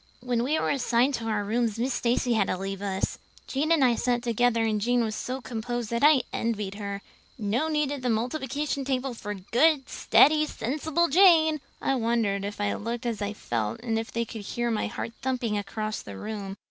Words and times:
"When 0.21 0.41
we 0.41 0.57
were 0.57 0.71
assigned 0.71 1.13
to 1.13 1.25
our 1.25 1.43
rooms 1.43 1.77
Miss 1.77 1.93
Stacy 1.93 2.33
had 2.33 2.47
to 2.47 2.57
leave 2.57 2.81
us. 2.81 3.19
Jane 3.45 3.71
and 3.71 3.85
I 3.85 3.93
sat 3.93 4.23
together 4.23 4.63
and 4.63 4.81
Jane 4.81 5.03
was 5.03 5.13
so 5.15 5.41
composed 5.41 5.91
that 5.91 6.01
I 6.03 6.23
envied 6.33 6.73
her. 6.73 7.03
No 7.37 7.67
need 7.67 7.91
of 7.91 8.01
the 8.01 8.09
multiplication 8.09 8.83
table 8.83 9.13
for 9.13 9.35
good, 9.35 9.87
steady, 9.87 10.47
sensible 10.47 11.07
Jane! 11.07 11.61
I 11.83 11.93
wondered 11.93 12.43
if 12.43 12.59
I 12.59 12.73
looked 12.73 13.05
as 13.05 13.21
I 13.21 13.33
felt 13.33 13.79
and 13.81 13.99
if 13.99 14.11
they 14.11 14.25
could 14.25 14.41
hear 14.41 14.71
my 14.71 14.87
heart 14.87 15.11
thumping 15.21 15.51
clear 15.51 15.59
across 15.61 16.01
the 16.01 16.17
room. 16.17 16.57